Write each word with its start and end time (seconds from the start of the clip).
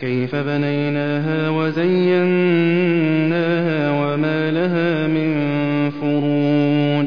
كيف 0.00 0.36
بنيناها 0.36 1.50
وزيناها 1.50 1.90
وما 3.90 4.50
لها 4.50 5.06
من 5.06 5.30
فروج 5.90 7.06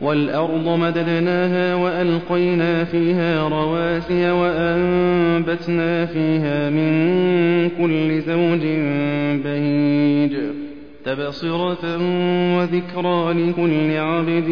والأرض 0.00 0.68
مددناها 0.68 1.74
وألقينا 1.74 2.84
فيها 2.84 3.48
رواسي 3.48 4.30
وأنبتنا 4.30 6.06
فيها 6.06 6.70
من 6.70 7.70
كل 7.78 8.20
زوج 8.20 8.60
بهيج 9.44 10.36
تبصرة 11.04 11.98
وذكرى 12.58 13.32
لكل 13.32 13.96
عبد 13.96 14.48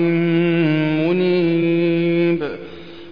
منيب 1.09 2.43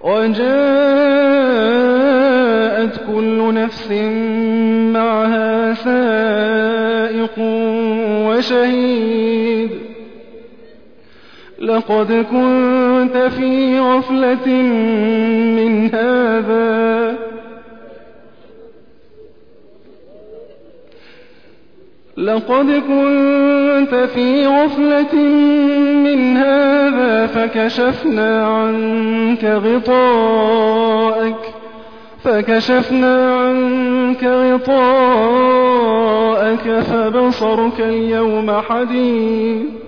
وجاءت 0.00 0.48
كل 3.06 3.54
نفس 3.54 3.90
معها 4.92 5.74
سائق 5.74 7.38
وشهيد. 8.28 9.70
لقد 11.58 12.12
كنت 12.12 13.16
في 13.36 13.80
غفلة 13.80 14.48
من 15.56 15.94
هذا 15.94 17.07
لقد 22.18 22.82
كنت 22.88 23.94
في 24.14 24.46
غفلة 24.46 25.14
من 26.04 26.36
هذا 26.36 27.26
فكشفنا 27.26 28.46
عنك 28.46 29.44
غطاءك 29.44 31.36
فكشفنا 32.24 33.34
عنك 33.34 34.24
غطاءك 34.24 34.68
فبصرك 36.80 37.80
اليوم 37.80 38.50
حديد. 38.50 39.87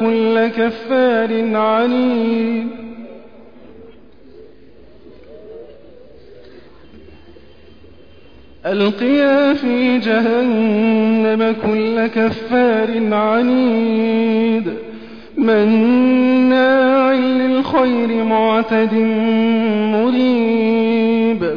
كل 0.00 0.46
كفار 0.46 1.56
عنيد 1.56 2.66
ألقيا 8.66 9.54
في 9.54 9.98
جهنم 9.98 11.54
كل 11.66 12.06
كفار 12.06 13.14
عنيد. 13.14 14.72
مناع 15.36 17.12
للخير 17.12 18.24
معتد 18.24 18.94
مريب. 19.94 21.56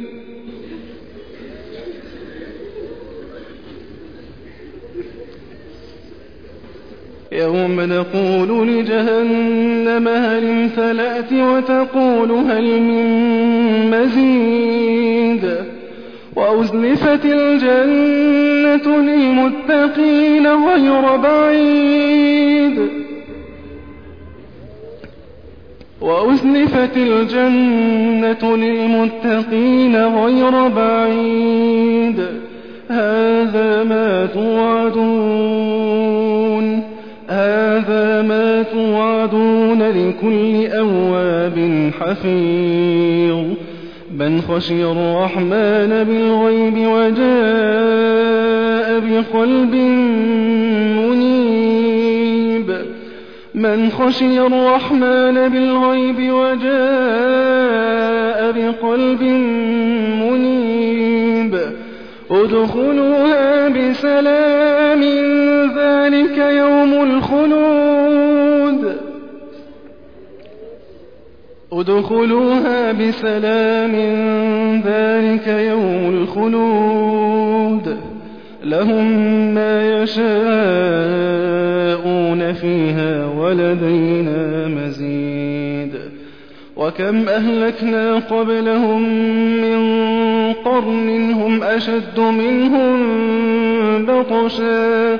يوم 7.31 7.81
نقول 7.81 8.67
لجهنم 8.67 10.07
هل 10.07 10.49
امتلأت 10.49 11.33
وتقول 11.33 12.31
هل 12.31 12.81
من 12.81 13.05
مزيد 13.91 15.55
وأزلفت 16.35 17.25
الجنة 17.25 19.01
للمتقين 19.01 20.47
غير 20.47 21.15
بعيد 21.17 22.89
وأزلفت 26.01 26.97
الجنة 26.97 28.57
للمتقين 28.57 29.95
غير 29.95 30.67
بعيد 30.67 32.19
هذا 32.89 33.83
ما 33.83 34.25
توعدون 34.25 36.20
هذا 37.31 38.21
ما 38.21 38.63
توعدون 38.63 39.83
لكل 39.83 40.67
أواب 40.67 41.91
حفيظ. 41.99 43.45
من 44.17 44.41
خشي 44.41 44.83
الرحمن 44.83 46.03
بالغيب 46.03 46.73
وجاء 46.87 47.21
بقلب 48.99 49.75
منيب. 50.97 52.67
من 53.55 53.89
خشي 53.89 54.39
الرحمن 54.41 55.49
بالغيب 55.49 56.31
وجاء 56.33 56.71
بقلب 58.51 59.21
منيب. 60.21 61.59
ادخلوها 62.31 63.67
بسلام 63.69 65.01
ذلك 66.31 66.37
يوم 66.37 66.93
الخلود. 66.93 68.95
ادخلوها 71.73 72.91
بسلام 72.91 73.95
ذلك 74.85 75.47
يوم 75.47 76.15
الخلود. 76.15 77.97
لهم 78.63 79.05
ما 79.53 80.01
يشاءون 80.01 80.21
فيها 82.53 83.25
ولدينا 83.25 84.67
مزيد. 84.67 85.95
وكم 86.75 87.29
أهلكنا 87.29 88.15
قبلهم 88.15 89.01
من 89.61 89.81
قرن 90.53 91.31
هم 91.31 91.63
أشد 91.63 92.19
منهم 92.19 93.01
بطشا. 94.05 95.19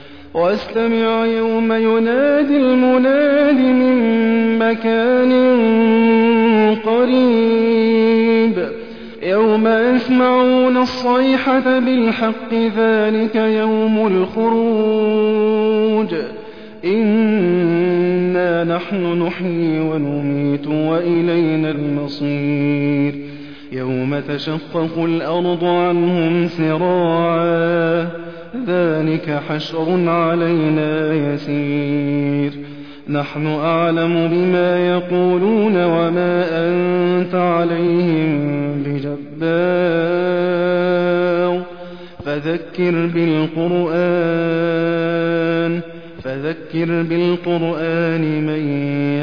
وأستمع 0.33 1.25
يوم 1.25 1.73
ينادي 1.73 2.57
المناد 2.57 3.55
من 3.55 4.59
مكان 4.59 5.31
قريب. 6.75 8.69
يوم 9.23 9.67
يسمعون 9.67 10.77
الصيحة 10.77 11.79
بالحق 11.79 12.53
ذلك 12.53 13.35
يوم 13.35 14.07
الخروج. 14.07 16.15
إنا 16.85 18.63
نحن 18.63 19.23
نحيي 19.23 19.79
ونميت 19.79 20.67
وإلينا 20.67 21.71
المصير. 21.71 23.15
يوم 23.71 24.19
تشقق 24.19 24.97
الأرض 24.97 25.63
عنهم 25.63 26.47
سراعا. 26.47 28.30
ذلك 28.67 29.41
حشر 29.49 30.09
علينا 30.09 31.13
يسير. 31.13 32.51
نحن 33.09 33.47
أعلم 33.47 34.27
بما 34.27 34.87
يقولون 34.87 35.85
وما 35.85 36.45
أنت 36.51 37.35
عليهم 37.35 38.73
بجبار. 38.83 40.31
فذكر 42.25 43.09
بالقرآن 43.13 43.81
فذكر 46.23 47.03
بالقرآن 47.03 48.45
من 48.45 48.67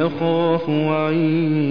يخاف 0.04 0.68
وعيد. 0.68 1.68